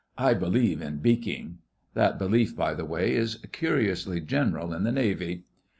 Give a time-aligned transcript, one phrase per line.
[0.17, 1.57] I believe in beaking.'
[1.93, 5.43] (That belief, by the way, is curiously general in the Navy.)